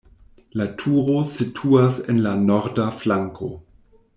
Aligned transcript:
La 0.61 0.65
turo 0.83 1.17
situas 1.33 1.99
en 2.15 2.25
la 2.29 2.33
norda 2.47 2.89
flanko. 3.03 3.55